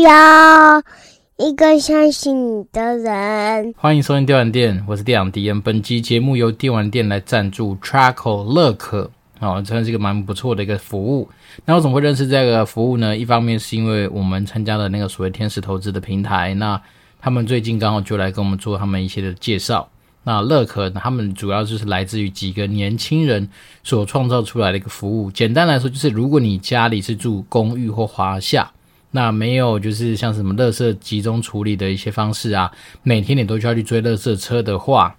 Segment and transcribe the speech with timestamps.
[0.00, 0.82] 要
[1.36, 3.74] 一个相信你的人。
[3.76, 5.60] 欢迎收听电玩店，我是电养迪恩。
[5.60, 9.10] 本期节目由电玩店来赞助，Trackle 乐可
[9.40, 11.28] 哦，算是一个蛮不错的一个服务。
[11.66, 13.14] 那我怎么会认识这个服务呢？
[13.14, 16.80] 一方面是因为我们参加了那个所谓天使投资的平台，那
[17.20, 19.86] 他们最近刚好就来跟我们做他们一些的介绍。
[20.22, 23.48] 那乐可他们主要就是来自于几个年轻人
[23.82, 25.30] 所创造出来的一个服务。
[25.30, 28.70] 简单来说，就是如果你家里是住公寓或华夏，
[29.12, 32.70] 那没有就是像什么垃圾集中处理的一些方式啊，
[33.02, 35.16] 每天你都需要去追垃圾车的话，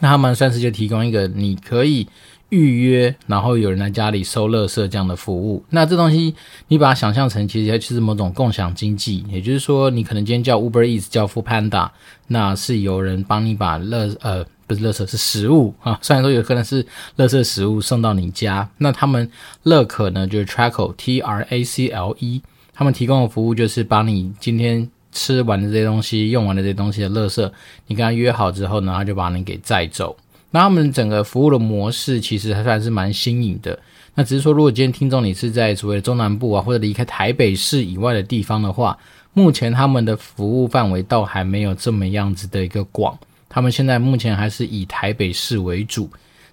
[0.00, 2.08] 那他们算是就提供一个你可以。
[2.50, 6.34] 预约，然后有人来家里收垃圾这样的服务，那这东西
[6.68, 11.90] 你把它想象成其实就是某种共享经济，也就是说，你可能今天叫 Uber Eats 叫 fu panda
[12.28, 16.82] 那是有人帮你把垃呃不是垃圾是食物啊，虽然说有可能是
[17.18, 19.30] 垃圾食物送到你家，那他们
[19.64, 22.40] 乐可呢就是 Trackle T R A C L E，
[22.78, 27.50] 他们提供的服务就是把你今天吃完的这些东西、用完的这些东西的垃圾，
[27.88, 30.16] 你跟他约好之后呢，他就把你给载走。
[30.52, 33.76] 那他们整个服务的模式其实还算是蛮新颖的。
[34.14, 38.96] 那只是说，如果今天听众你是在所谓的中南部啊，或者离开台北市以外的地方的话，
[39.32, 43.18] 目前他们的服务范围倒还没有这么样子的一个广。
[43.48, 46.08] 他们现在目前还是以台北市为主。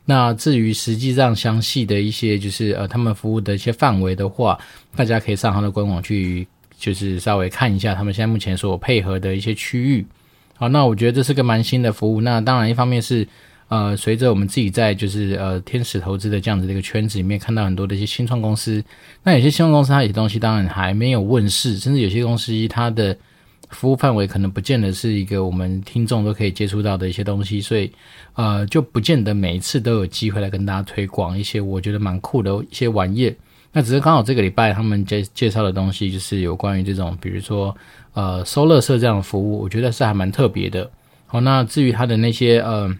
[0.05, 4.57] 那至于实际上详细的一些就是呃他们服务的一些范围的话，
[4.95, 6.47] 大家可以上他的官网去
[6.77, 10.05] 就是稍微看一下他们现在目前所配合的一些区域。
[10.55, 12.21] 好，那我觉得这是个蛮新的服务。
[12.21, 13.27] 那当然一方面是。
[13.67, 18.81] 呃，随着我们自己在就是呃天使投资的这样子的一个圈子里面，看到很多的一些新创公司，
[19.23, 23.17] 那有些新创公司它有些东西当然还没有问世，甚至有些公司它的
[23.69, 27.91] 服务范围可能不见得是一个我们听众都可以接触到的一些东西，所以
[28.33, 33.33] 呃就不见得每一次都有机会来跟大家推广一些我觉得蛮酷的一些玩意。
[33.71, 37.75] 那只是刚好这个礼拜他们介介绍的东西就是有关于这种，比如说
[38.13, 40.89] 呃收垃圾这样的服务，我觉得是还蛮特别的。
[41.25, 42.93] 好，那至于他的那些呃。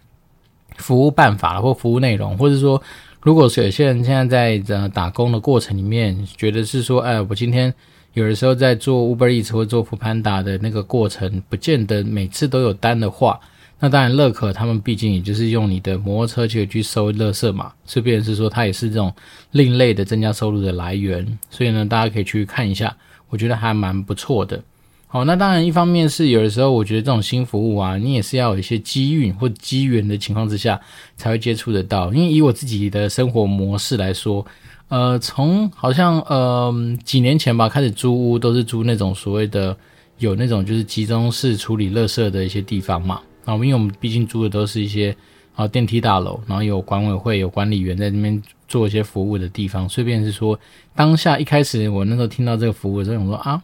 [0.78, 2.82] 服务办法或服务内容，或者说，
[3.22, 4.26] 如果是有些人现在
[4.60, 7.74] 在呃打工的过程里面，觉得是说，哎，我今天
[8.16, 13.38] 有的时候在做 Uber Eats 或做 Foodpanda 的那个过程，不见得每次都有单的话，
[13.78, 19.14] 那当然乐可他们毕竟也就是用你的摩托车去去收垃圾嘛，顺便是说它也是这种
[19.52, 22.96] 另类的增加收入的来源，所以呢，大家可以去看一下，
[23.28, 24.64] 我觉得还蛮不错的。
[25.08, 30.80] 好，那当然，一方面是有的时候，我觉得这种新服务啊，你也是要有一些机运或机缘的情况之下
[31.18, 32.14] 才会接触得到。
[32.14, 34.46] 因为以我自己的生活模式来说，
[34.88, 36.74] 呃，从好像呃
[37.04, 39.76] 几年前吧开始租屋，都是租那种所谓的
[40.20, 43.20] 有那种就是集中式处理垃圾的一些地方嘛。
[43.46, 45.16] 啊，因为我们毕竟租的都是一些
[45.56, 49.88] 啊电梯大楼，然后有管委会、有管理员在那边做一些服务的地方。
[49.90, 50.60] 顺便是说，
[50.96, 53.62] 当下一开始我那时候听到这个服务的时候，我说啊。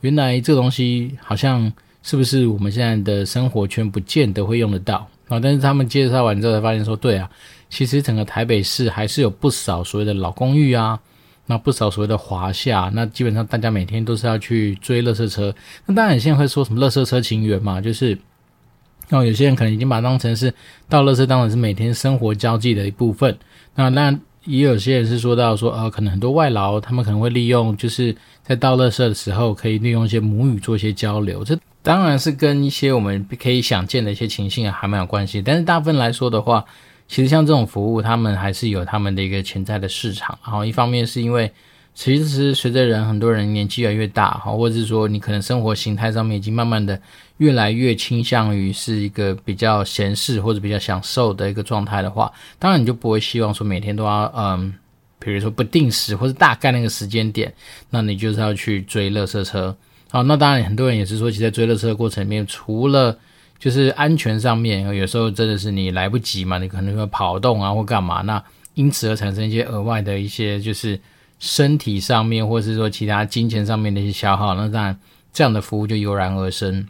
[0.00, 1.72] 原来这个东西好像
[2.04, 5.40] 是不是我们现在的生活圈不见得会用得到啊？
[5.40, 7.28] 但是他们介绍完之后才发现说，对啊，
[7.68, 10.98] 其实整个台北市还是有不少所谓的老公寓啊，
[11.46, 15.54] 那不少所谓的华夏，那基本上大家每天都是要去追垃圾车。
[15.86, 18.18] 那当然，你现在会说什么垃圾车情缘嘛，就是
[19.10, 20.52] 哦，有些人可能已经把它当成是
[20.88, 23.38] 倒垃圾当成是每天生活交际的一部分。
[23.74, 24.18] 那那。
[24.44, 31.44] 也有些人是说到说，呃，可能很多外劳，他们可能会利用，就是在倒垃圾的时候，可以利用一些母语做一些交流。
[31.44, 35.42] 这当然是跟一些我们可以想见的一些情形还蛮有关系。
[35.42, 36.64] 但是大部分来说的话，
[37.08, 40.38] 其实像这种服务，他们还是有他们的一个潜在的市场。
[40.44, 41.50] 然后一方面是因为。
[41.94, 46.96] 其实随着人很多人年纪越来越大，哈，或者是说你可能生活形态上面已经慢慢的
[47.38, 54.72] 越来越倾向于是一个比较闲适或者比较享受的一个状态的话，当然你就不会希望说每天都要嗯，
[55.18, 57.52] 比如说不定时或者大概那个时间点，
[57.90, 59.76] 那你就是要去追垃圾车。
[60.08, 63.18] 好，那当然很多人也是说，其实在追垃圾的过程里面，除了
[63.58, 68.42] 就是安全上面，有时候真的是你来不及嘛，你可能会跑动啊或干嘛，那
[68.74, 71.00] 因此而产生一些额外的一些就是。
[71.40, 74.98] 身体上面，或是说其他金钱上面的一些消耗，那当然
[75.32, 76.84] 这样的服务就油然而生。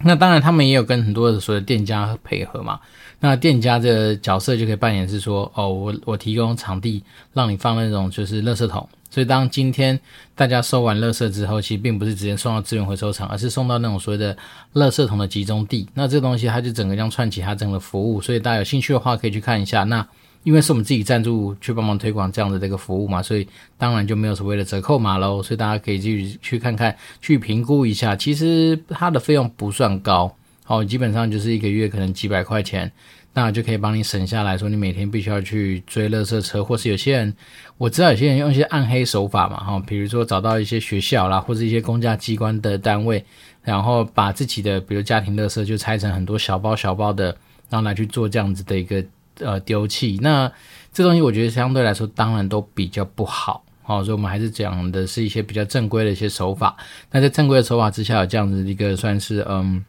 [0.00, 2.80] 那当然，他们也有跟很多的所谓店家配合嘛。
[3.20, 8.88] 那店家这个角色就可以扮演是说，哦，我我提供场地让你放那种就是垃圾桶。
[9.10, 9.98] 所以当今天
[10.34, 14.36] 大家收完垃圾之后，其实并不是直接送到资源回收厂，而是送到那种所谓的
[14.74, 15.88] 垃圾桶的集中地。
[15.94, 18.20] 那这东西它就整个这样串起它整个服务。
[18.20, 19.82] 所以大家有兴趣的话，可以去看一下。
[19.84, 20.06] 那
[20.44, 25.42] 因为是我们自己赞助去帮忙推广这样的这个服务嘛，所以当然就没有所谓的折扣码喽。
[25.42, 28.14] 所以大家可以去去看看，去评估一下。
[28.14, 30.32] 其实它的费用不算高，
[30.68, 32.92] 好，基本上就是一个月可能几百块钱。
[33.32, 37.34] 那就可以帮你省下来说，你每天必须要去追垃圾车，或是有些人
[37.78, 43.24] 我知道有些人用一些暗黑手法嘛，哈，比如说找到一些学校啦，或者一些公家机关的单位，
[43.62, 47.26] 然后把自己的比如家庭垃圾就拆成很多小包小包的，
[47.70, 49.02] 然后来去做这样子的一个
[49.38, 50.18] 呃丢弃。
[50.20, 50.50] 那
[50.92, 56.76] 这东西我觉得相对来说当然都比较不好，好，所以我们还是讲的是一些比较正规的一些手法。
[57.10, 59.84] 那在正规的手法之下，有这样子一个算是嗯。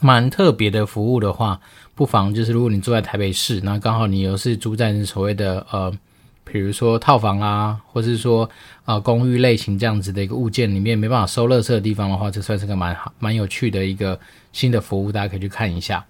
[0.00, 1.60] 蛮特别的服务的话，
[1.94, 5.92] 不妨就是如果你住在台北市，那刚好你又是住在所谓的呃，
[6.44, 8.48] 比如说套房啊，或是说
[8.84, 14.18] 呃公寓类型这样子的一个物件里面没办法收垃圾的地方的话，这算是个蛮好蛮有趣的一个
[14.52, 16.04] 新的服务，大家可以去看一下。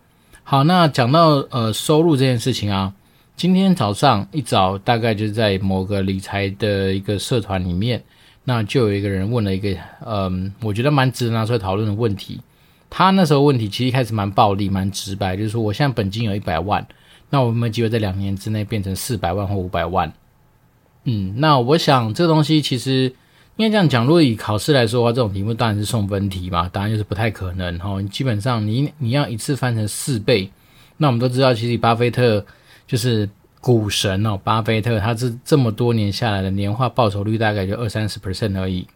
[0.45, 2.93] 好，那讲到呃收入这件事情啊，
[3.37, 8.03] 今天早上一早大概就是在某个理财的一个社团里面，
[8.45, 9.75] 那就有一个人问了一个
[10.07, 12.41] 嗯、我觉得蛮值得拿出来讨论的问题。
[12.91, 16.87] 他那时候问题其实一开始蛮暴力、蛮直白，就是说我现在本金有一百万，
[17.31, 20.13] 那我有没有机会在两年之内变成四百万或五百万？
[21.05, 23.13] 嗯，那我想这个东西其实
[23.57, 28.03] 应该这样讲，如果以考试来说的话，这种题目当然是送分题嘛，答案就是不太可能哈。
[28.05, 30.51] 基本上你你要一次翻成四倍，
[30.97, 32.45] 那我们都知道，其实巴菲特
[32.87, 33.29] 就是
[33.61, 38.87] 股神哦，巴菲特他是这么多年下来的年化报酬率大概就二三十 percent 而已。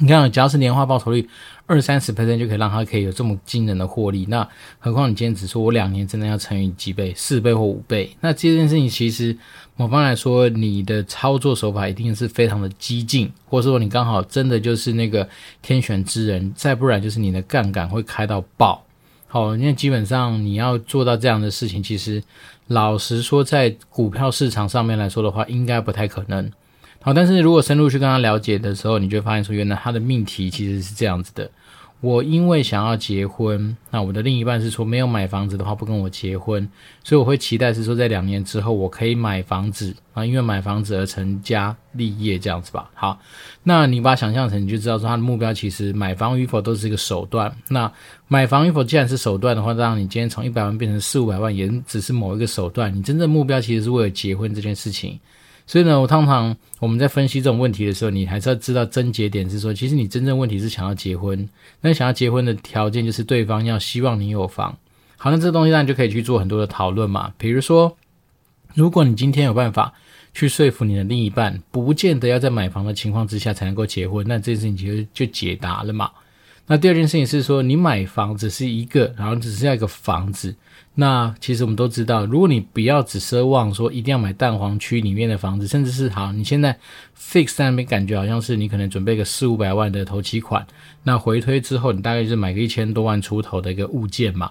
[0.00, 1.28] 你看，只要是年化报酬率
[1.66, 4.46] 二三十 percent 就可以让他可以有这么惊人的获利，那
[4.80, 9.36] 何况你今天只说我两年真的要乘以几倍，四倍或五倍，那这件事情其实
[9.76, 15.28] 某方来说，你的操作手法一定是非常的激进，或者说你刚好真的就是那个
[15.62, 18.84] 天选之人，再不然就是你的杠杆会开到爆。
[19.28, 22.22] 好，因为基本上你要做到这样的事情，其实
[22.66, 26.50] 老实说，在股票市场上面来说的话，应该不太可能。
[27.04, 31.50] 好，但是如果深入去跟他了解的时候，你就会发现说，原来他的命题其实是这样子的。
[32.00, 36.66] 我因为想要结婚，那我的另一半是说没有买房子的话不跟我结婚，
[37.02, 42.90] 所以我会期待是说在两年之后我可以买房子啊，因为买房子而成家立业这样子吧。
[42.94, 43.20] 好，
[43.62, 47.54] 那你把它想象成，你就知道说他的目标其实买房与否都是一个手段。
[47.68, 47.92] 那
[48.28, 55.20] 买房与否既然是手段的话，让你今天从一百万变成四五百万也只是某一个手段，你真正目标其实是为了结婚这件事情。
[55.66, 61.48] 所以呢，我通常我们在分析这种问题的时候，你还是要知道症结点是说，其实你真正问题是想要结婚，
[61.80, 64.76] 那想要结婚的条件就是对方要希望你有房。
[65.16, 67.32] 好，那这东西当然就可以去做很多的讨论嘛。
[67.38, 67.96] 比如说，
[68.74, 69.94] 如果你今天有办法
[70.34, 76.10] 去说服你的另一半，不见得要在买房的情况之下才能够结婚，那这件事情其实就解答了嘛。
[76.66, 80.54] 那第二件事情是说，你买房只是一个，然后只是要一个房子。
[80.94, 86.78] 那其实我们都知道，如果你不要只奢望说一定要买蛋黄区里面的房子，甚至是好，你现在
[87.18, 90.64] fix 在那边感觉好像是你可能准备个四五百万的头期款，
[91.02, 94.50] 那回推之后你大概就是买个一千多万出头的一个物件嘛。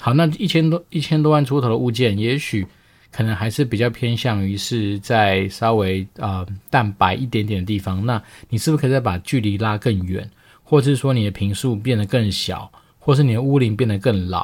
[0.00, 2.66] 好，那一千多一千多万出头的物件，也许
[3.10, 8.06] 可能还是比较偏向于是在稍微啊、呃、蛋白一点点的地方。
[8.06, 10.30] 那你是不是可以再把距离拉更远？
[10.70, 12.70] 或是说你的平数变得更小，
[13.00, 14.42] 或是你的屋龄变得更老，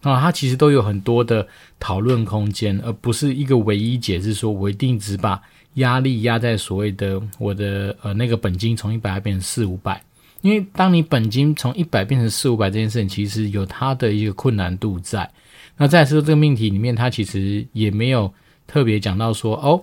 [0.00, 1.46] 啊，它其实都有很多的
[1.78, 5.38] 讨论空间，而不是一个唯一解释说我一定只把
[5.74, 10.02] 压力压在所谓的我的呃那个本金从一百变成四五百，
[10.40, 15.30] 因为当你本金从一百变成四五百这件事情，其实有它的一个困难度在。
[15.76, 18.32] 那再说这个命题里面，它其实也没有
[18.66, 19.82] 特别讲到说哦，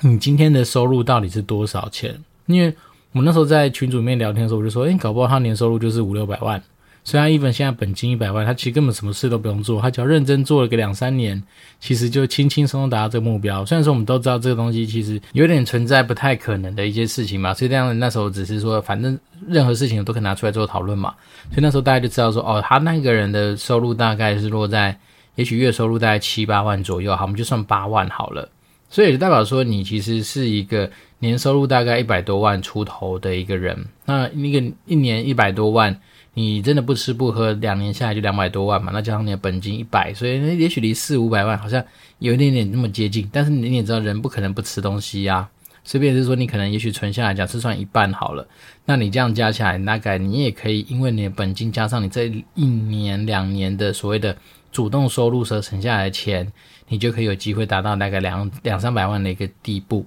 [0.00, 2.74] 你今天的收入到底是多少钱，因为。
[3.12, 6.62] 我们那时候在群组里面聊天的时候，我就说：“诶，搞不好他年收入就是五六百万。
[7.04, 11.42] 虽然 even 现在本金一百万，他其实根本什么事都不用做，他只要认真做了个两三年，
[11.80, 13.66] 其实就轻轻松松达到这个目标。
[13.66, 21.12] 虽然说我们都知道这个东西其实有点存在不太可能的一些事情嘛，所以这样那时候只是说，反正任何事情都可以拿出来做讨论嘛。
[21.50, 24.96] 所以那时候大家就知道说，哦，他那个人的收入大概是落在，
[25.34, 28.48] 也许月收入大概七八万左右，好，我们就算八万好了。
[28.92, 30.88] 所以就代表说，你其实是一个。
[31.22, 35.96] 年收入大概一百多万出头的一个人，那那个一年一百多万，
[36.34, 38.90] 你真的不吃不喝，两年下来就两百多万嘛？
[38.92, 41.80] 那加上你的本金一百，所以也许离四五百万好像
[42.18, 43.30] 有一点点那么接近。
[43.32, 45.50] 但是你也知道，人不可能不吃东西呀、啊。
[45.84, 48.44] 随便是说，你可能也许存下来，假设算一半好了，
[48.84, 52.24] 那你这样加起来，大概你也可以，因为你的本金加上你这
[52.56, 54.36] 一年两年的所谓的
[54.72, 56.50] 主动收入所省下来的钱，
[56.88, 60.04] 你就可以有机会达到大概两两三百万的一个地步。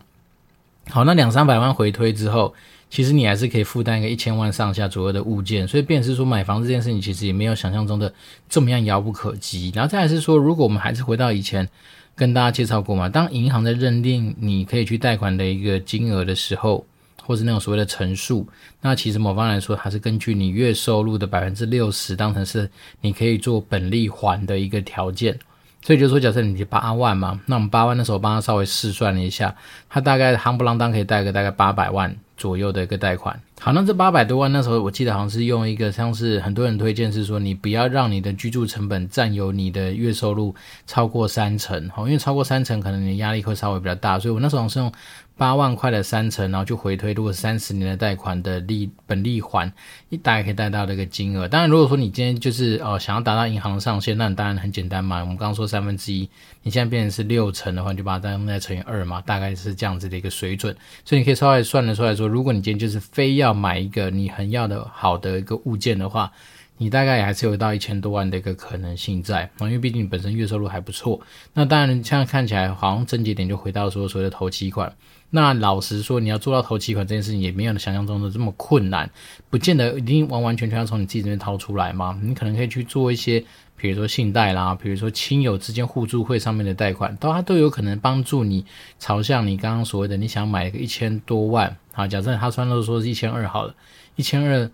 [0.90, 2.54] 好，那两三百万回推之后，
[2.90, 8.14] 其实你还是可以负担一个一千万上下左右的物件，所以便是说买房这件事情其实也没有想象中的
[8.50, 9.72] 这么样遥不可及。
[9.74, 11.68] 然后再来是说，如果我们还是回到以前
[12.16, 16.86] 跟大家介绍过嘛，当银行在认定你可以去贷款的一个金额的时候，
[17.25, 18.48] 或是那种所谓的成数，
[18.82, 22.70] 那其实某方来说，它是根据你月收入的百分之六十当成是
[23.01, 25.38] 你可以做本利还的一个条件。
[25.82, 29.55] 所以就是说，假设你八万嘛，那我们八万的时候帮他稍微试算了一下，
[29.88, 33.39] 他大概夯不啷当可以贷个大概八百万左右的一个贷款。
[33.60, 40.55] 好，那这八百多万那时候我记得好像是用一个像是很多人推荐是说，你不要让你的居住成本占有你的月收入
[40.88, 44.91] 超过三成，好，因为超过三成可能你的压力会稍微比较大，所以我那时候是用。
[45.38, 49.72] 八万块的三成，然后就回推，如果三十年的贷款的利本利还，
[50.10, 51.48] 一大概可以贷到这个金额。
[51.48, 55.20] 当然，如果说你今天就是哦想要达到银行上限，那你当然很简单嘛。
[55.20, 56.30] 我们刚刚说三分之一，
[56.63, 60.74] 你现在变成是六成的话，你就把它再乘以二嘛，大概是这样子的一个水准。
[61.04, 66.32] 所以你可以稍微算得出来说，如果你今天就是非要买一个你很要的好的一个物件的话，
[66.77, 71.20] 你大概还是有到一千多万的一个可能性在，因为毕竟你本身月收入还不错。
[71.54, 74.94] 那当然，现在看起来好像症结点就回到说所谓的头期款。
[75.36, 79.12] 那老实说，你要做到头期款这件事情，也没有想象中的这么困难，
[79.50, 82.18] 不见得一定完完全全要从你自己这边掏出来嘛。
[82.24, 83.44] 你可能可以去做一些，
[83.75, 88.65] 比如说信贷啦，比如说亲友之间互助会上面的贷款，都它都有可能帮助你
[88.98, 93.75] 朝向你刚刚所谓的你想买一个一千多万，啊，假设他算都说是一千二好了，
[94.15, 94.72] 一千二，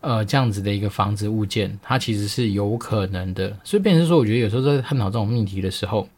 [0.00, 3.56] 呃，这样子的一个房子物件，它其实是有可能的。
[3.62, 6.08] 所以变成说，我觉得有时候在探讨这种命题的时候。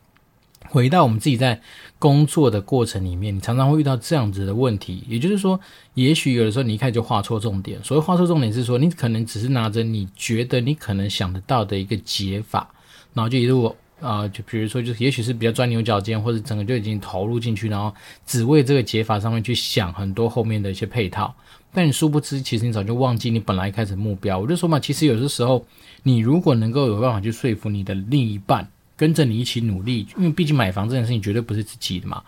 [0.71, 1.59] 回到我们自己在
[1.99, 5.59] 工作的过程里面，你常常会遇到这样子的问题，也就是说，
[5.95, 7.83] 也许有的时候你一开始就画错重点。
[7.83, 12.69] 所谓画错重点是说，你可能只是拿着你觉得你可能想得到的一个解法，
[13.15, 17.93] 然后就一路啊、就比如说，就是也许是比较钻牛角尖，或者整个就已经投入进去，然后
[18.25, 21.35] 只为这个解法上面去想很多后面的一些配套。
[21.73, 24.39] 但你殊不知，其实你早就忘记你本来开始目标。
[24.39, 25.67] 我就说嘛，其实有的时候，
[26.05, 28.71] 你如果能够有办法去说服你的另一半。
[28.99, 32.21] 跟着你一起努力，因为毕竟买房这件事情绝对不是自己的嘛。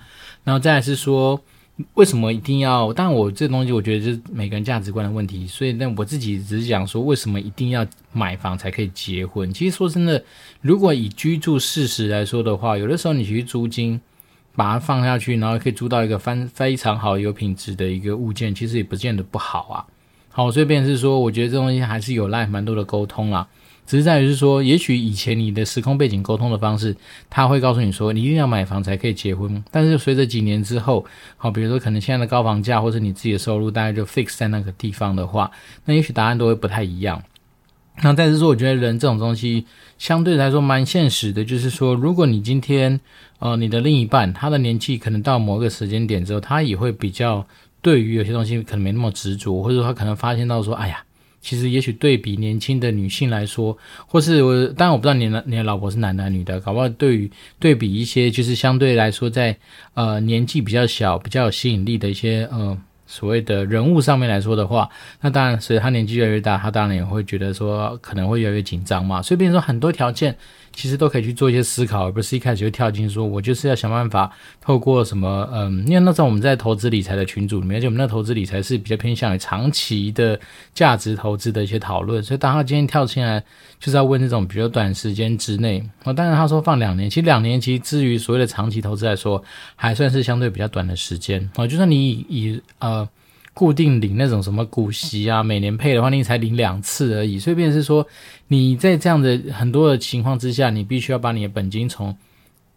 [0.44, 1.38] 然后再来是说，
[1.94, 2.92] 为什么一定要？
[2.92, 5.46] 当然，我这东西我觉得是每个人价值观的问题。
[5.46, 9.52] 所以，那我自己只是讲说，为什么一定要买房才可以结婚？
[9.52, 10.22] 其实说真的，
[10.60, 14.00] 如果以居住事实来说的话，有的时候你去租金
[14.54, 19.86] 把它放下去，然后可以租到一个非非常好有品质的一个物件，其实也不见得不好啊。
[20.28, 23.48] 好，所以变成是说，我觉得这东西还是有赖蛮多的沟通啦。
[23.90, 26.94] 只是在于是说，也许以前你的时空背景沟通的方式，
[27.28, 29.64] 他会告诉你说，你一定要买房才可以结婚。
[29.72, 31.04] 但是随着几年之后，
[31.36, 35.50] 好，比如说可能现在的高房价，或者你自己的收入大概就 fix 在那个地方的话，
[35.86, 37.20] 那也许答案都会不太一样。
[38.04, 39.66] 那再是说，我觉得人这种东西
[39.98, 43.00] 相对来说蛮现实的，就是说，如果你今天
[43.40, 47.44] 呃你的另一半他的年纪可能到某个时间点之后，他也会比较
[47.82, 51.02] 对于有些东西可能没那么执着，或者说他可能发现到说，哎呀。
[51.40, 59.56] 其实，也许对比年轻的女性来说，或是我，当然我不知道你的你的老婆是男的女的，搞不好对于对比一些就是相对来说在
[59.94, 64.88] 呃年纪比较小、比较有吸引力的一些呃所谓的人物上面来说的话，
[65.20, 69.22] 那当然随着他年纪越来越大，他当然也会觉得说可能会越来越紧张嘛。
[69.22, 70.36] 所以，变成说很多条件。
[70.72, 80.38] 其实都可以去做一些思考，而不是一开始就跳进说，我就是要想办法透过什么，嗯，因为那时候我们在投资理财的群组里面，而且我们那投资理财是比较偏向于长期的
[80.72, 83.42] 价值投资的一些讨论，所以当他今天跳进来，
[83.78, 89.42] 就是要问这种比较短时间之内，哦，当然他说放两年，其实两年其实至于所谓的长期投资来说，
[89.76, 93.08] 还算是相对比较短的时间，哦，就算你以，以呃。
[93.60, 97.38] 固定领那种什么股息啊，每年配的话，你才领两次而已。
[97.38, 98.06] 所以，便是说，
[98.48, 102.16] 你在这样的很多的情况之下，你必须要把你的本金从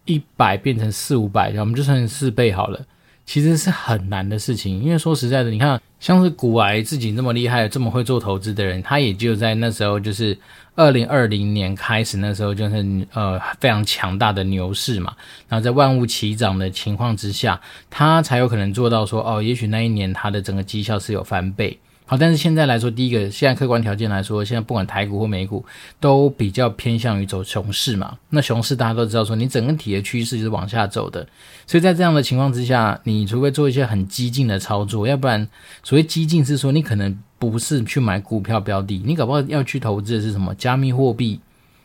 [0.04, 2.86] 一百变成四五百，我们就算四倍好了。
[3.25, 10.38] 其实是很难的事情，因为说实在的，你看，像是古癌自己那么厉害、这么会做投资的人，他也就在那时候，就是
[10.75, 15.15] 二零二零年开始，那时候就是呃非常强大的牛市嘛，
[15.48, 21.80] 然后在万物齐涨的情况之下，他才有可能做到说，哦，也许那一年他的整个绩效是有翻倍。
[22.17, 25.65] 但是现在来说，第一个，现在客观条件来说，现在不管台股或美股，
[26.00, 28.17] 都比较偏向于走熊市嘛。
[28.29, 31.25] 那熊市大家都知道，说你整个体的趋势是往下走的。
[31.65, 35.48] 所以在这样的情况之下，你除非做一些很激进的操作，要不然
[35.84, 41.39] 所谓激进是说你可能不是去买股票标的，你搞不好要去投资的是什么加密货币，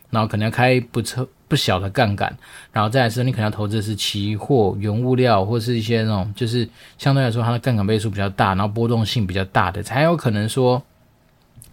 [0.09, 1.27] 然后可能要开不测。
[1.49, 2.33] 不小的杠杆，
[2.71, 6.65] 然后再来是，你可能要投资的是期货、原物料，或是一些那种，就是
[6.97, 10.81] 相对来说它的杠杆倍数比较大，然后波动性比较大的，才有可能说。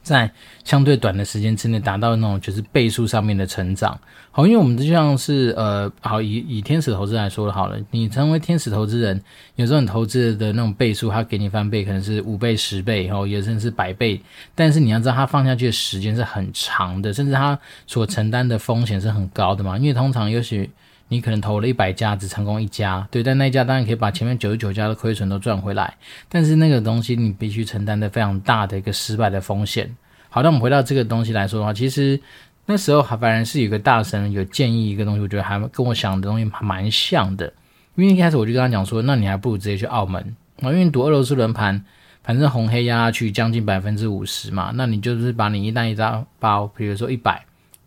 [0.06, 0.30] 在
[0.62, 3.98] 相对短的时间之内达到那种就是倍数上面的成长，
[4.30, 9.20] 好，因为我们就像是呃，好以以天使投资来说好了，你成为天使投资人，
[9.56, 14.20] 有时候你投资的那种倍数，它给你翻倍可能是五倍、十倍，然后有甚至是百倍，
[14.54, 17.58] 但是你要知道它放下去的时间是很长的，甚至它
[17.88, 20.70] 所承担的风险是很高的嘛，因为通常也许
[21.08, 25.94] 你可能投了一百家只成功一家，对，但那家当然可以把前面九十九家的亏损都赚回来，
[26.28, 29.94] 但是那个东西你必须承担的非常大的一个失败的风险。
[30.28, 32.20] 好，那我们回到这个东西来说的话，其实
[32.66, 37.52] 那时候还反而是有个大神有建议一个东西，我觉得还跟我想的东西蛮像的。
[37.94, 40.20] 因为一开始我就跟他讲说，那你还不如直接去澳门
[40.60, 41.82] 啊，因为赌俄罗斯轮盘，
[42.22, 47.42] 反正红黑压下去将近百分之五十嘛，那你就是把你一单一张包，比如说一百，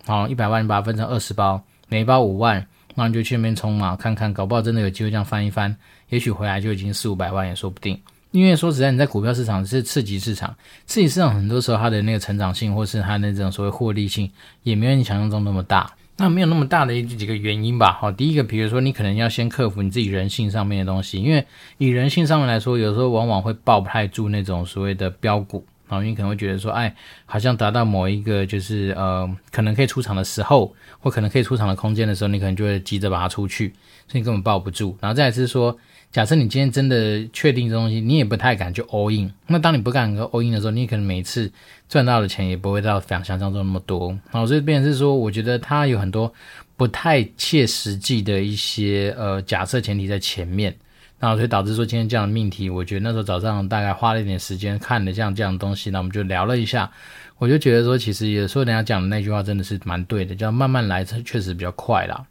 [0.07, 2.65] 好一百万，你把它分成二十包，每一包五万，
[2.99, 5.75] 那就去那边冲嘛，看看搞不好真的有机会这样翻一翻，
[6.09, 7.99] 也许回来就已经四五百万也说不定。
[8.31, 14.29] 因为说实在，你在股票市场是刺激市场，刺激市场很多时候它的那个成长性，或是它的这种所谓获利性，
[14.61, 15.91] 也没有你想象中那么大。
[16.17, 17.93] 那没有那么大的几个原因吧。
[17.93, 21.43] 好，第一个，比如说你可能要先克服你自己人性上面的东西，因为
[21.77, 25.65] 以人性上面来说，有时候往往会抱不太住那种所谓的标股。
[25.89, 33.73] 啊，因为你可能会觉得说，哎，好像达到某一个就是呃，可能可以出场的时候，或可能可以出场的空间的时候，你可能就会急着把它出去，
[34.07, 34.97] 所以你根本抱不住。
[35.01, 35.77] 然后再来是说。
[36.11, 39.31] 假设你今天真的确定这东西，你也不太敢去 all in。
[39.45, 41.51] 那当你不敢 all in 的时候，你可能每次
[41.87, 44.17] 赚到的钱也不会到想象中那么多。
[44.31, 46.33] 好，所以变成是说，我觉得它有很多
[46.75, 50.75] 不太切实际的一些呃假设前提在前面，
[51.19, 56.89] 那所以导致说今天这样的命题，我觉得那时候早上大概花了一点时间看了像这样的东西，那我们就聊了一下，
[57.37, 62.25] 我就觉得说，其实有时候人家讲的那句话真的是蛮对的，叫慢慢来，这确实比较快啦。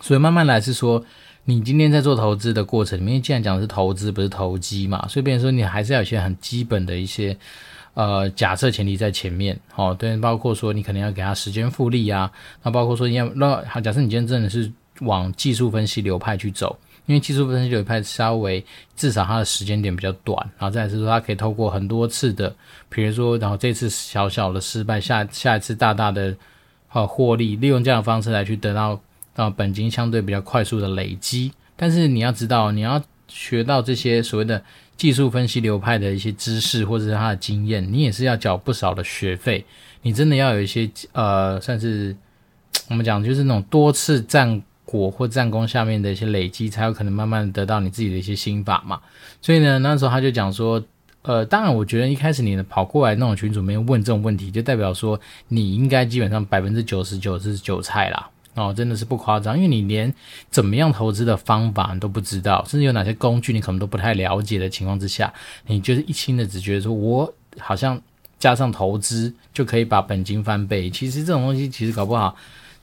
[0.00, 1.04] 所以慢慢来是说。
[1.46, 7.36] 你今天在做投资的过程里面，既然讲的是投资，不是投机嘛，所以变成说你还是要有一些很基本的一些
[7.94, 12.30] 呃假设前提在前面，哦，对，包括说你可能要给他时间复利啊，
[12.62, 18.64] 那包括说要那，假设你今天真的是往技术分析流派去走，因为技术分析流派稍微
[18.96, 22.54] 至少它的时间点比较短，然后再是说它可以透过很多次的，
[22.88, 26.36] 比如说然后这次小小的失败，下下一次大大的
[26.92, 29.00] 呃获利，利用这样的方式来去得到。
[29.36, 34.62] 啊，本金相对比较快速的累积，但是你要知道，你要学到这些所谓的
[34.98, 39.64] 技术分析流派的一些知识，或者是他的经验，你也是要缴不少的学费。
[40.02, 42.14] 你真的要有一些呃，算是
[42.88, 44.60] 我们讲就是那种多次战
[44.90, 49.00] 果或战功下面的一些累积，才有可能慢慢得到你自己的一些心法嘛。
[49.40, 50.82] 所以呢，那时候他就讲说，
[51.22, 58.28] 呃，当然我觉得一开始你跑过来那种群主没有问这种问题，就代表说你应该基本上百分之九十九是韭菜啦。
[58.54, 60.12] 哦，真的是不夸张，因为你连
[60.50, 65.32] 怎么样投资的方法你都不知道，甚至有哪些工具你可能都不太了解的情况之下，
[65.66, 67.98] 你就是一心的只觉得说，我好像
[68.40, 70.90] 加上投资就可以把本金翻倍。
[70.90, 72.34] 其实这种东西其实搞不好，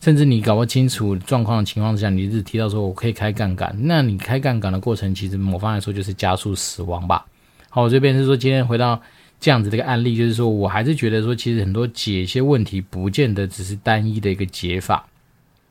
[0.08, 7.26] 甚至你搞不清楚状况的情况之下，你一直提到说我可以开杠杆，那你开杠杆的过程，其实某方来说就是加速死亡吧。
[7.70, 9.02] 好，我这边是说今天回到
[9.38, 15.06] 这样子的一个案例，就是说我还是觉得说，其实很多解一些问题，不见得只是单一的一个解法。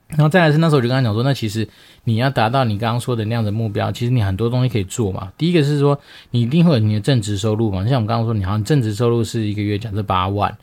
[0.09, 1.67] 然后再来是那时候我就跟他讲说，那其实
[2.05, 5.33] 你要达到你刚刚说的那样的目标，其实你很多东西可以做嘛。
[5.39, 5.99] 第一个是说，
[6.33, 7.83] 你一定会有你的正职收入嘛。
[7.87, 10.55] 像我们刚刚说，你好像正职收入是一个月假设八万，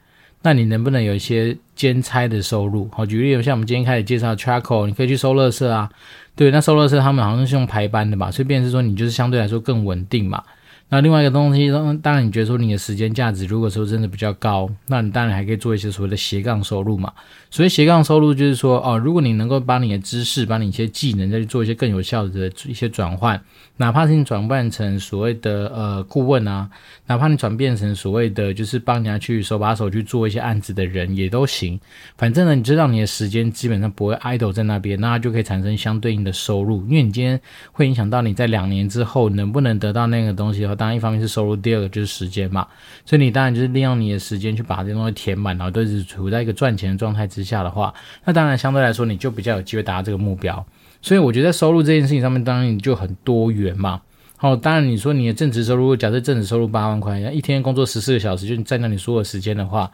[0.44, 2.90] 那你能不能有一些兼差的收入？
[2.92, 5.90] 好，举例有像我们今天开始介绍 Charcoal，你可以去收垃圾啊。
[6.36, 10.44] 对，那收垃圾他们好像是用排班的吧，所以便是说你就是相对来说更稳定嘛。
[10.90, 17.12] 那另外一个东西，当然你觉得说你的时间价值如果说真的比较高，那你当然还可以做一些所谓的斜杠收入嘛。
[17.54, 23.39] 所以斜杠收入就是说，哦，如果你能够把你的知识、把你一些技能再去做一些更有效的一些转换，
[23.78, 26.68] 哪怕是你转换成所谓的呃顾问啊，
[27.06, 31.80] 哪怕你转变成所谓的就是帮人家去手把手去做一些案子的人也都行。
[32.18, 37.39] 反正呢，你知道你的时间基本上不会 idle 在那边，那就可以产生相对应的收入，因为你今天
[37.72, 40.74] 会影响到你在两年之后能不能得到那个东西的话。
[40.74, 42.66] 当然，一方面是收入，第二个就是时间嘛。
[43.06, 47.94] 所以你当然就是利用你的时间去把这些东西填满，然后都是处在一个赚钱的状态之下的话，
[48.26, 50.66] 那当然相对来说你就比较有机会达到这个目标。
[51.02, 54.02] 所以我觉得收入这件事情上面，当然你就很多元嘛。
[54.38, 59.90] 好，当然你说你的正职收入，假设正职收入八万块，一天工作十四个小时，就占到你所有时间的话，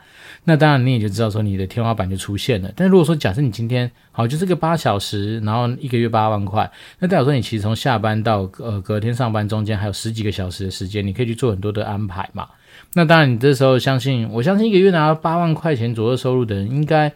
[0.45, 2.71] 那当然你也就知道说你的天花板就出现了。
[2.75, 12.47] 但如果说假设你今天好就是个八小时，然后一个月八万块，那代表说你其实从下班到呃隔天上班中间还有十几个小时的时间，你可以去做很多的安排嘛。
[12.95, 17.13] 那当然你这时候相信，我相信一个月拿到八万块钱左右收入的人，应该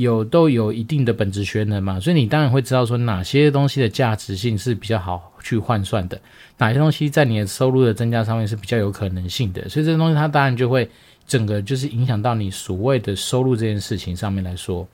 [0.00, 6.20] 有都有一定的本质学能嘛，所以你当然会知道说哪些东西的价值性是比较好去换算的。
[6.58, 10.88] 哪些东西在你的收入的增加上面是比较有可能性的，所以这个东西它当然就会
[11.26, 14.86] 整个就是影响到你所谓的收入这件事情上面来说。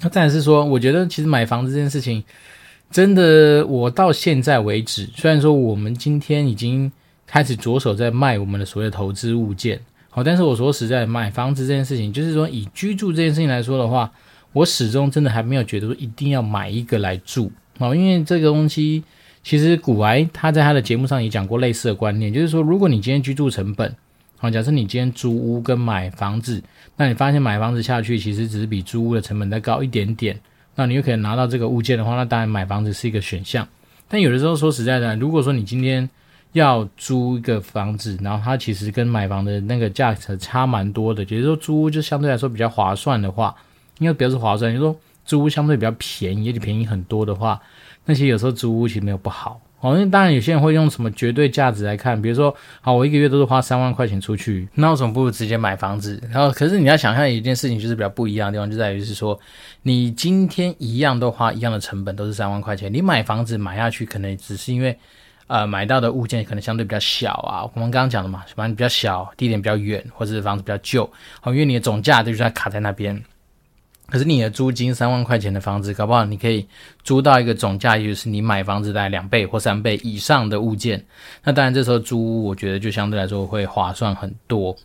[0.00, 2.24] 那再来是说，我觉得其实买房子这件事情，
[2.90, 6.90] 真的我到现在为止，虽然说我们今天已经
[7.26, 9.80] 开始着手在卖我们的所谓投资物件，
[10.10, 14.12] 好，但是我说实在，买房子这件事情，就是说以居住这件事情来说的话，
[14.52, 19.02] 我始终真的还没有觉得说一定要买一个来住，好，因为这个东西。
[19.42, 23.96] 其实古癌他在他的节目上也讲过类似的观念，就是说，如果你今天居住成本，
[24.36, 26.62] 好，假设你今天租屋跟买房子，
[26.98, 30.38] 那你发现买房子下去其实只是比租屋的成本再高一点点，
[30.74, 33.66] 那你又可以拿到这个物件的话，那当然买房子是一个选项。
[34.08, 36.06] 但有的时候说实在的，如果说你今天
[36.52, 43.54] 要租一个房子，然后它其实跟买房的那个价格差蛮多的，也就是说租屋就相对来说比较划算的话，
[43.98, 47.60] 应该表示划算，就是说租屋相对比较便宜，也就便宜很多的话，
[48.04, 49.60] 那些有时候租屋其实没有不好。
[49.80, 56.22] 哦，那当然，有些人会用什么绝对价值来看，比如说，好，我一个月都是花三万块钱出去，那为什么不如直接买房子？
[56.30, 59.40] 然后，可是你要想象一件事情，就是比较不一样的地方，就在于是说，
[59.80, 63.56] 你今天一样都花一样的成本，都是三万块钱，你买房子？
[63.56, 64.94] 买下去，可能只是因为，
[65.50, 67.68] 呃，买到的物件可能相对比较小啊。
[67.74, 71.10] 我们刚刚讲的嘛，房子比较小，地点比较远，或者是房子比较旧，
[71.40, 73.20] 好，因为你的总价就是在卡在那边。
[74.06, 76.64] 可是你的租金三万块钱的房子，搞不好你可以
[77.02, 81.04] 租到一个总价，也就是你买房子大概两倍或三倍以上的物件。
[81.42, 84.76] 那当然，这时候租我觉得就相对来说会划算很多。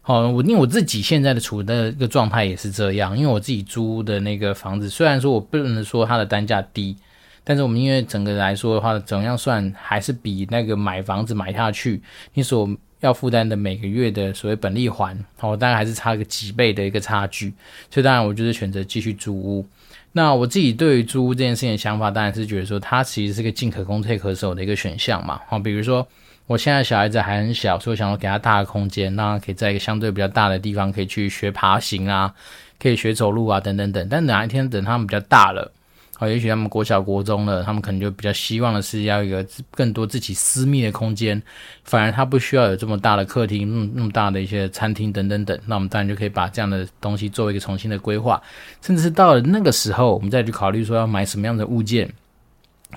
[0.00, 6.96] 好，我因为我自己现在的处的一个状态也是这样，因为我自己租的那个房子，虽然说我不能说它的单价低，
[7.44, 12.02] 但是我们因为整个来说的话，怎样算还是比那个买房子买下去，
[12.32, 12.68] 你所。
[13.00, 17.52] 要负担的每个月的所谓本利还，哦，当然还是差个几倍的一个差距，
[17.90, 19.66] 所以当然我就是选择继续租屋。
[20.12, 25.38] 那我自己对于租屋这件事情的想法，当然是觉得说它其实是个进可攻退可守的一个选项嘛。
[25.48, 26.08] 好，比如说
[26.46, 32.32] 我现在小孩子还很小，所以我想要给他大的空间，让他可以在一个相对比较大的地方可以去学爬行啊，
[32.80, 34.08] 可以学走路啊，等等等。
[34.08, 35.70] 但哪一天等他们比较大了。
[36.16, 41.42] 好，也许他们国小国中了，他们可能就比较希望的是要一个更多自己私密的空间，
[41.82, 45.58] 反而他不需要有这么大的客厅，那么那么大的一些餐厅等等等。
[45.66, 48.40] 那我们当然就可以把这样的东西做一个重新的规划，
[48.80, 52.08] 甚至是到了那个时候，我们再去考虑说要买什么样的物件。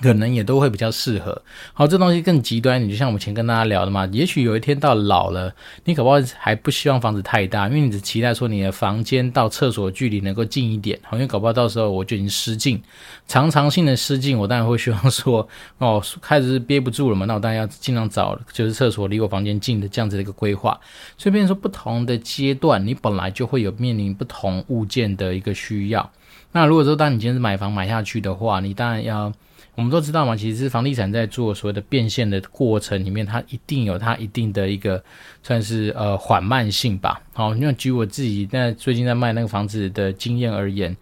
[0.02, 1.42] 可能也都会比较适合。
[1.72, 10.98] 好，这东西更极端，你就像我们前跟大家聊的嘛，也许有一天到老了，你可不好还不希望房子太大，因为你只期待说你的房间到厕所距离能够近一点。
[11.02, 12.82] 好，因为搞不好到时候我就已经失禁，
[13.26, 15.46] 常常性的失禁，我当然会希望说，
[15.78, 20.78] 哦，开始是憋不住了嘛，那我当然要尽量找就是厕所离我房间近的这样子的一个规划。
[21.16, 26.10] 所以，变说不同的阶段，你本来就会有面临不同物件的一个需要。
[26.52, 29.32] 那如果说当你今天是买房买下去的话，你当然要。
[29.78, 35.00] 我们都知道嘛，其实房地产在做所谓的变现的过程里面，它一定有它一定的一个
[35.40, 37.22] 算是呃缓慢性吧。
[37.32, 40.96] 好，因为举我自己在最近在卖那个房子的经验而言，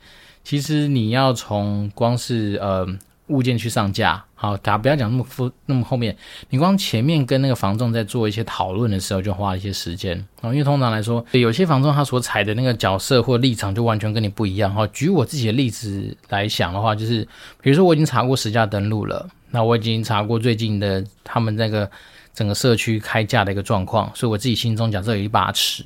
[0.45, 2.87] 其实你要从光是呃。
[3.29, 6.17] 物件去上架，好，大家不要讲那么复那么后面，
[6.51, 10.51] 你光前面跟那个房仲在做一些讨论的时候，就花一些时间啊。
[10.51, 14.87] 因为通常来说，有些房仲他所采的那个角色或立场就完全跟你不一样哈。
[14.89, 17.27] 举我自己的例子来讲的话，就是
[17.61, 21.91] 比如说我已经查过实价登录了，那我已经查过最近的他们那个
[22.33, 25.85] 整个社区开价的一个状况，所以我自己心中假设有一把尺，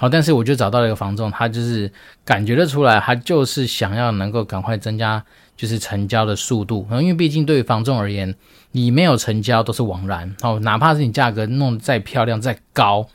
[0.00, 1.92] 好，但是我就找到了一个房仲，他就是
[2.24, 5.22] 感觉得出来，他就是想要能够赶快增加。
[5.56, 8.34] 就是成交的速度，因为毕竟对于房仲而言，
[8.72, 10.58] 你没有成交都是枉然哦。
[10.60, 13.06] 哪怕是你价格弄得再漂亮、再高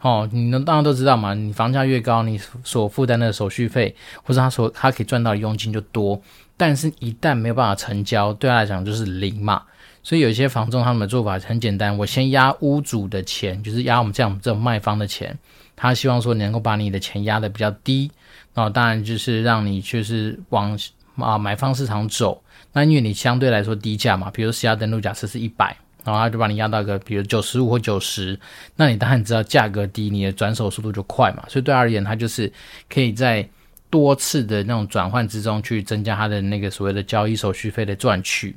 [0.00, 1.32] 哦，你们当然都知道嘛。
[1.32, 6.20] 你房价越高，你所负担的手续费或者他所他可以赚到的佣金就多。
[6.56, 9.62] 但是，一旦没有办法成交，对他来讲就是零嘛。
[10.02, 15.38] 所以，有一些房仲他们的做法很简单，我先压屋主的钱，就是压我们这样这种卖方的钱。
[15.76, 18.10] 他希望说你能够把你的钱压得比较低，
[18.54, 20.78] 那当然就是让你就是往。
[21.16, 28.36] 啊，买方市场走，那因为你相对来说低价嘛，比如实价登录假设是一百，然后他就把你压到一个，比如九十五或九十，
[28.76, 32.50] 那你当然知道价格低，你的转手速度就快嘛，所以对而言，他就是
[32.88, 33.46] 可以在
[33.90, 38.56] 多次的那种转换之中去增加他的那个所谓的交易手续费的赚取。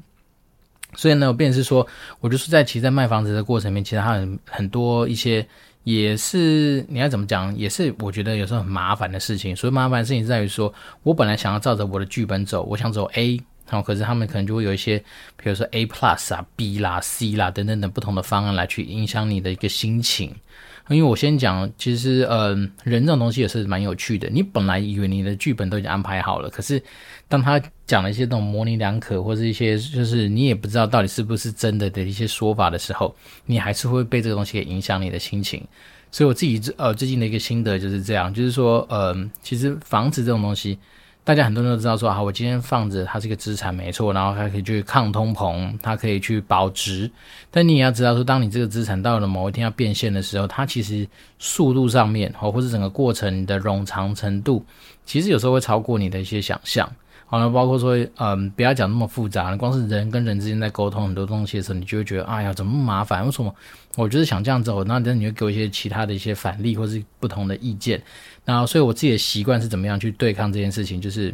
[0.96, 1.86] 所以呢，我便是说，
[2.22, 5.46] 我就是在其实在卖房子的过程里面，其实他很很多一些。
[5.86, 9.56] 也是你要怎么讲，也是我觉得有时候很麻烦的事情。
[9.56, 14.98] 所以麻烦的事情在于说，我本来想要照着我的剧本走，我想走 A，好，可是他们可能就会有一些，
[15.38, 20.34] 比如说 A plus 啊、B 啦、C 啦等等等不同的方案来去影响你的一个心情。
[20.88, 22.50] 因为我先讲，其实呃，
[22.84, 24.30] 人这种东西也是蛮有趣的。
[24.30, 26.80] 你本来以为你的剧本都已经安排好了，可是
[27.28, 33.16] 当他讲了一些这种模棱两可，或者一些就是你也不知道到底是不是真的的一些说法的时候，
[33.48, 35.66] 你还是会被这个东西给影响你的心情。
[36.12, 40.78] 所以我自己呃最近的一个心得就是这样，就是说呃，其实房子这种东西，
[41.26, 47.10] 大家很多人都知道说，好，我今天放着它是一个资产没错，然后它可以去抗通膨，它可以去保值。
[47.50, 51.08] 但你也要知道说，当你这个资产到了某一天要变现的时候，它其实
[51.40, 54.64] 速度上面，或或是整个过程的冗长程度，
[55.04, 56.88] 其实有时候会超过你的一些想象。
[57.26, 63.26] 好了，包括说，嗯，不要讲那么复杂，光是人跟人之间在沟通很多东西的时候，你就会觉得，哎呀，怎么麻烦？
[63.26, 63.52] 为什么？
[63.96, 68.02] 我就是想这样走，那等你会给我一些其他的一些反例或是不同的意见。
[68.44, 71.34] 那，所以我自己的习惯是怎么样去对抗这件事情，就是。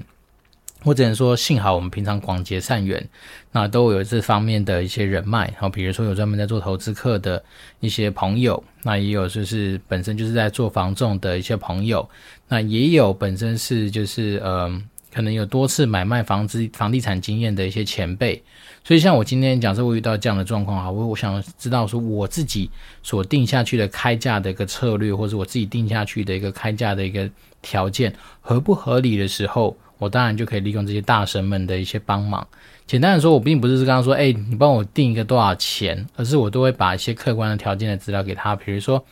[0.83, 3.07] 我只能说，幸好我们平常广结善缘，
[3.51, 5.53] 那都有这方面的一些人脉。
[5.59, 7.43] 好，比如说有专门在做投资客的
[7.81, 12.09] 一些朋友，那也有就是本身就是在做房仲的一些朋友，
[12.47, 14.81] 那也有本身是就是呃，
[15.13, 18.43] 可能有多次买卖房子房地产经验的一些前辈。
[18.83, 22.69] 所以像我今天假设我遇到这样的状况啊，我我想知道说我自己
[23.03, 27.29] 所定下去的开价的一个策略，或者我自己定下去的一个开价的一个
[27.61, 29.75] 条件合不合理的时候。
[30.01, 32.47] 我当然就可以利用这些大神们的一些帮忙。
[32.87, 39.05] 简单的说，我并不是刚刚说，哎，你帮我定一个多少钱，而是我都会把一些客观的条件的资料给他，比如说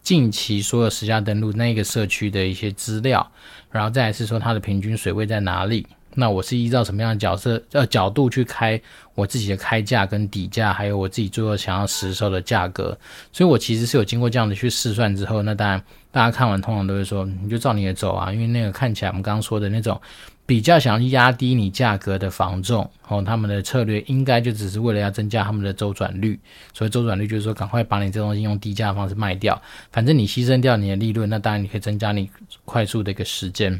[0.00, 3.28] 近期所有实价登录那个社区的一些资料，
[3.72, 5.84] 然后再来是说它的平均水位在哪里。
[6.14, 8.80] 那我是依照什么样的角色呃角度去开
[9.14, 12.96] 我自己的开价跟底价，还有我自己最后想要实收的价格。
[13.32, 15.82] 所以我其实是有经过这样的去试算之后，那当然。
[16.10, 20.00] 大家看完通常都会说，你就照你的走啊，因为那个看起来我们刚刚说的那种
[20.46, 26.40] 比较想要压低你价格的房仲，哦，他们的策略应该就只是为了要增加他们的周转率，
[26.72, 29.60] 所以周转率就是说赶快把你这东西用低价的方式卖掉，
[29.92, 32.28] 反正你牺牲掉你的利润，那当然你可以增加你
[32.64, 33.78] 快速的一个时间。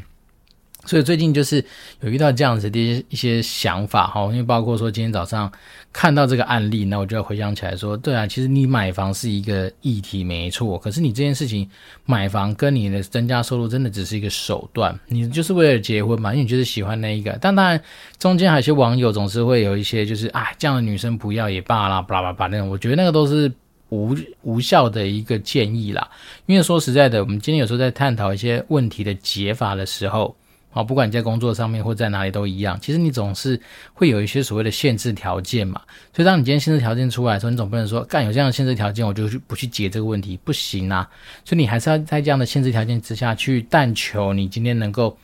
[0.89, 1.63] 所以最近就是
[2.01, 5.51] 有遇到这样子的一些想法哈，因为包括说今天早上
[5.93, 11.69] 看到这个案例，那我就要回想起来说，对啊，其实你买房是一个议题没错，可是你这件事情
[12.05, 17.79] 买房跟你的增加收入真的只是一个手段，你就是为了结婚嘛，因为你就是喜欢那一个，但当然
[18.17, 23.51] 中间还有些网友总是会有一些就是啊这样的女生不要也罢啦，巴拉巴拉那种，我觉得那个都是
[23.89, 26.09] 无无效的一个建议啦，
[26.47, 30.35] 因为说实在的，我们今天有时候在探讨一些问题的解法的时候。
[30.71, 33.59] 好，不管你在工作上面或在哪里都一样，其实你总是
[33.93, 35.81] 会有一些所谓的限制条件嘛。
[36.15, 41.09] 所以当你今天限制条件出来的时候，你总不能说干有这样的限制条件，我就去不去解这个问题，不行啊。
[41.43, 45.17] 所以你还是要在这样的限制条件之下去，但求你今天能够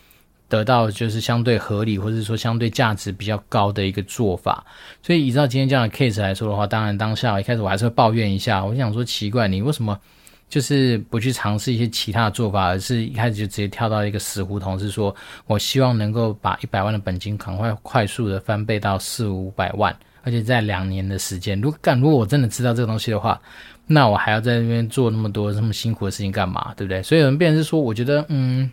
[0.50, 4.66] 得到就是相对合理，或者说相对价值比较高的一个做法。
[5.04, 10.00] 所以依照今天这样的 case 来说的话，当然当下一开始我还是会抱怨一下，我想说奇怪，你为什么？
[10.48, 15.14] 就是不去尝试一些其他的做法，而是一开始就直接跳到一个死胡同，是说
[15.48, 21.60] 我希望能够把一百万的本金赶快快速的翻倍到四五百万，而且在两年的时间。
[21.60, 23.42] 如果干，如果我真的知道这个东西的话，
[23.88, 26.74] 那我还要在那边做那么多这么辛苦的事情干嘛？
[26.78, 27.02] 对不对？
[27.04, 28.72] 所以有人变是说，我觉得，嗯，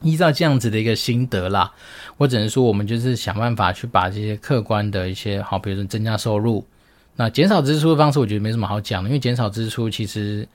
[0.00, 1.70] 依照这样子的一个心得啦，
[2.16, 6.66] 我只能说，我们就是想办法去把这些客观的一些好，比如说增加收入，
[7.14, 10.48] 那减少支出的方式，我觉得没什么好讲的，因为减少支出其实。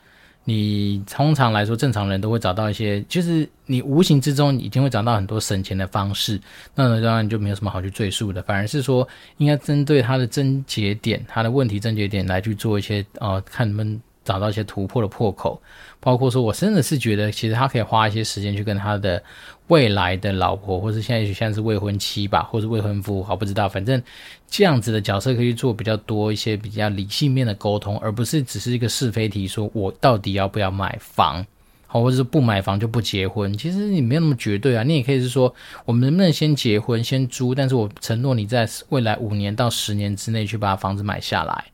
[0.49, 6.41] 你通常来说，正常人都会找到一些，就是你无形之中已经会找到很多省钱的方式，
[6.73, 9.07] 那当然就没有什么好去赘述的，反而是说
[9.37, 15.61] 应该针对他的症结点，他的问题症结点来去做一些，呃，看能不能找到一些突破的破口。
[15.99, 19.21] 包括说，我真的是觉得，其实他可以花一些时间去跟他的
[19.69, 24.01] 未来的老婆，或是现在现在是未婚妻吧，或是未婚夫，好不知道，反正
[24.47, 31.45] 这样子的角色可以做比较多一些比较理性面的沟通，而不是只是一个是非题，说我到底要不要买房，
[31.85, 33.55] 好，或者是不买房就不结婚。
[33.57, 35.53] 其实你没有那么绝对啊，你也可以是说，
[35.85, 41.65] 我们能不能先结婚，先租，但是我承诺你在未来五年到十年之内去把房子买下来。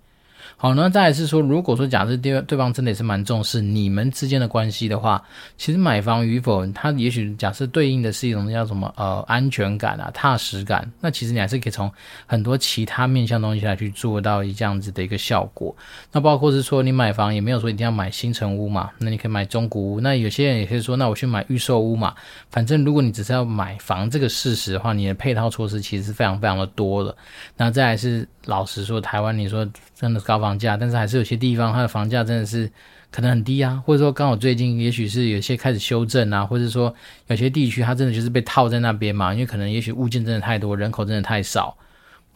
[0.58, 5.22] 好，那再来是说，如果说假设对对方真的也是蛮重视你们之间的关系的话，
[5.58, 11.92] 其实买房与否，它也许假设对应的是一种叫什么呃安全感啊、踏实感，那其实你还是可以从
[12.26, 15.76] 很多其他面向东西来去做到一这样子的一个效果。
[16.12, 20.00] 那包括是说你买房也没有说一定要买新城屋嘛，那你可以买中古屋。
[20.00, 22.16] 那有些人也可以说，那我去买预售屋嘛。
[22.50, 27.16] 反正如果你只是要买房这个事实的话，你的配套措施其实是非常非常的多的。
[27.58, 32.72] 那再来是老实说，台湾你说真的高房价，但是还是有些地方它的房价真的是
[33.10, 36.94] 可能很低啊，或者说刚好最近也许是有些开始修正啊，或者说
[37.26, 41.76] 有些地区它真的就是被套在那边嘛，因为可能也许物件真的太多，人口真的太少。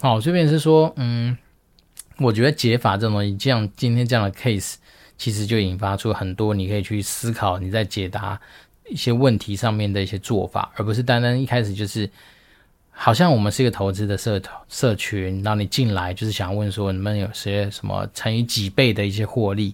[0.02, 1.38] 好，这边是说，嗯，
[2.17, 4.76] 我觉得解法这种东西，这样今天这样的 case，
[5.17, 8.39] 其实就引发出很多你可以去思考你在解答
[8.89, 12.10] 一些问题上面的一些做法，而不是单单一开始就是。
[13.01, 19.73] 好像我们是一个投资的社社群，然后你进来就是想问说，你们有些什么乘以几倍的一些获利？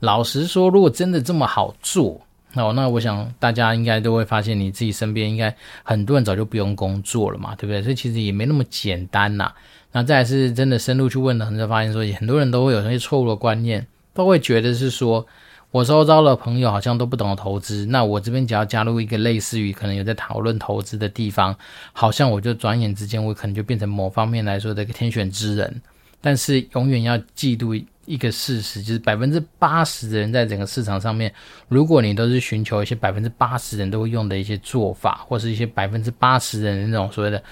[0.00, 2.20] 老实说，如果真的这么好做，
[2.52, 7.82] 那那我想大家应该都会发现，你自己身边应该很多人早就不用工作了嘛，对不对？
[7.82, 9.50] 所以其实也没那么简单呐。
[9.92, 15.26] 那再来是真的深入去问了，你就发现说，很多人都会有那些错误的观念，都会觉得是说。
[15.70, 21.54] 我周遭的朋友好像都不懂得投资，那我这边只要加入一个类似于可能有在讨论投资的地方，
[21.92, 25.82] 好像我就转眼之间我可能就变成某方面来说的一个天选之人。
[26.22, 27.74] 但是永远要记住
[28.06, 31.32] 一个事实，就是百分之八十的人在整个市场上面，
[31.68, 37.42] 如果你都是寻求一些百分之八十人都会用的一些做法，或是一些百分之八十人的那种所谓的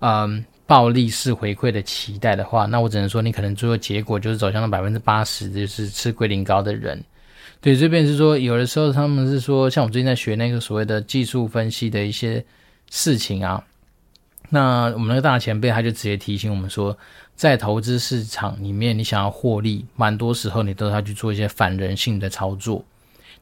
[0.00, 7.00] 嗯暴力式回馈的期待的话，那我只能说你可能最后结果就是走向了百分之八十就是吃龟苓膏的人。
[7.64, 12.44] 对，这边是说有的时候他们是说，像我最近在学那个所谓的技术分析的一些
[12.90, 13.64] 事情啊，
[14.50, 16.94] 那我们那个大前辈他就直接提醒我们说。
[17.34, 22.84] 在投资市场里面，你想要获利，蛮多时候你都要去做一些反人性的操作。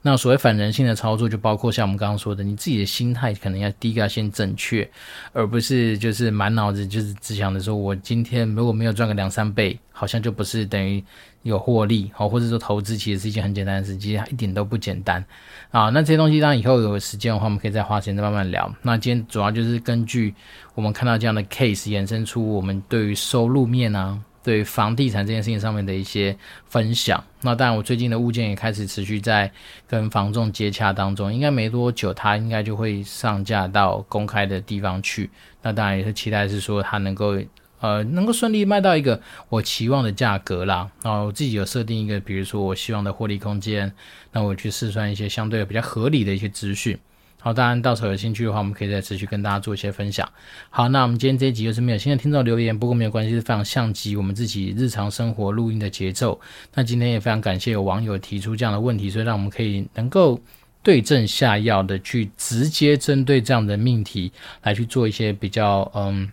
[0.05, 4.89] 那所谓反人性的操作，就包括像我们刚刚说的，你自己的心态可能要第一个要先正确，
[5.33, 11.03] 而不是就是满脑子就是只想着说我今天如果没有赚个两三倍，好像就不是等于
[11.43, 15.25] 有获利，好，或者说投资其实是一件很简单的事，其实一点都不简单
[15.71, 15.89] 啊。
[15.91, 18.75] 那这些东西当然以后有时间的话，我们可以再花时间再慢慢聊。
[18.83, 20.35] 那今天主要就是根据
[20.75, 24.19] 我们看到这样的 case 衍生出我们对于收入面啊。
[24.43, 29.51] 对房地产这件事情上面的一些分享，那当然我最近的物件也开始持续在
[29.87, 35.31] 跟房仲接洽当中，应该没多久它应该就会上架到公开的地方去。
[35.63, 37.39] 那当然也是期待是说它能够
[37.81, 40.91] 呃能够顺利卖到一个我期望的价格啦。
[41.03, 43.93] 然后我自己有设定一个，比如说我希望的获利空间，
[44.33, 46.99] 那我去试算一些相对比较合理的一些资讯。
[47.43, 50.31] 好，当然到时候有兴趣的话，我们可以再持续跟大家做一些分享。
[50.71, 56.41] 好，那我们今天这一集又是没有新的听众留言，不过没有关系，是非常像极我们自己日常生活录音的节奏。
[56.73, 60.41] 那今天也非常感谢有网友提出这样的问题，所以让我们可以能够
[60.85, 64.31] 对症下药的去直接针对这样的命题
[64.63, 66.31] 来去做一些比较嗯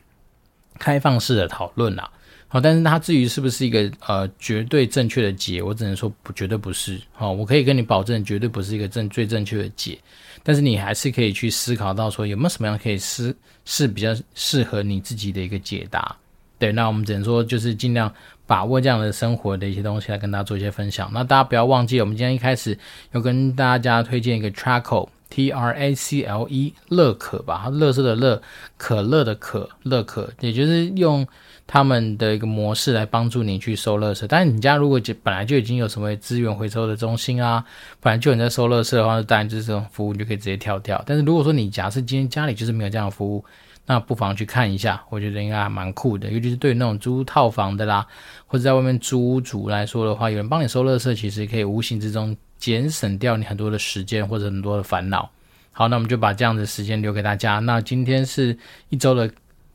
[0.77, 2.07] 开放式的讨论啦。
[2.51, 6.99] 好，但是它至于是不是一个呃绝对正确的解，我只能说不绝对不是。
[7.13, 9.99] 好，我可以跟你保证，绝对不是一个正最正确的解。
[10.41, 13.35] 但是你还是可以去思考到说有没有什么样可以是
[13.65, 16.15] 是比较适合你自己的一个解答。
[16.57, 18.11] 对，那我们只能说就是尽量
[18.47, 21.07] 把握这样的生活的一些东西来跟大家做一些分享。
[21.13, 22.75] 那大家不要忘记，我们今天一开始
[23.11, 28.41] 要跟大家推荐一个 trackle，T R A C L E，乐可吧，乐色的乐，
[28.75, 31.27] 可乐的可，乐可，也就是用。
[31.71, 37.63] 他们的一个模式来帮助你去收垃圾，但是你家如果就本来就已经有什么资源回收的中心啊，
[37.99, 40.99] 本来就有人在收垃圾的话，当然就是这种服务你就可以直接跳掉。
[41.05, 43.45] 但是如果说你假设今天家里就是没有这样的服务，
[43.85, 46.31] 那不妨去看一下，我觉得应该还蛮酷的。
[46.31, 48.03] 尤其是对于那种租套房的啦，
[48.47, 55.29] 或者在外面租屋主来说的话，有人帮你收垃圾，其实可以无形之中节省掉你很多的时间或者很多的烦恼。
[55.71, 57.59] 好，那我们就把这样的时间留给大家。
[57.59, 58.57] 那今天是
[58.89, 59.29] 一周的。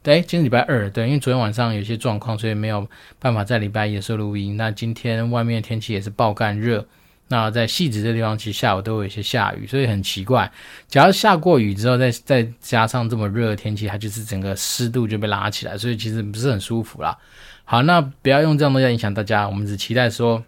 [0.05, 2.87] 对，今天礼拜二，对，因为昨天晚上有些状况，所以没有
[3.19, 4.55] 办法在礼拜一的时候录音。
[4.55, 6.87] 那今天外面天气也是爆干热，
[7.29, 10.53] 那在汐止这地方，其实下午都有一些下雨，所以很奇怪。
[10.89, 17.17] 假如下过雨之后，再再加上这么热的天气，它就是整个湿度就被拉起来，所以其实不是很舒服啦。
[17.65, 20.45] 好，那不要用这样东西影响大家，我们只期待说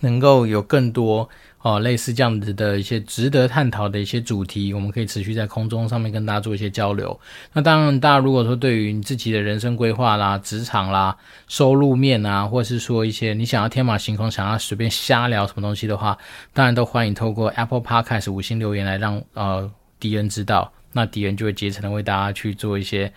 [0.00, 1.30] 能够有更多。
[1.62, 7.18] 哦，类似这样子的一些值得探讨的一些主题，我们可以持续在空中上面跟大家做一些交流。
[7.52, 16.18] 那当然，大家如果说对于你自己的人生规划啦、职场啦、收入面啊，或是说一些你想要天马行空、想要随便瞎聊什么东西的话，
[16.52, 19.70] 当然都欢迎透过 Apple Podcast 五星留言来让呃
[20.00, 23.12] 敌人知道，那敌人就会竭诚的为大家去做一些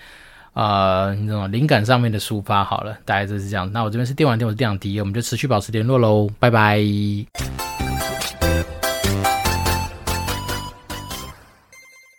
[0.53, 2.63] 呃那种灵感上面的抒发。
[2.63, 3.71] 好了，大概就是这样。
[3.71, 6.79] 那我这边是电玩店，我是电玩迪，我们就持续保持联络喽，拜拜。